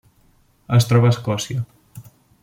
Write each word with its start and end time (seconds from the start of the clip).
Es 0.77 0.87
troba 0.91 1.11
a 1.11 1.15
Escòcia. 1.15 1.63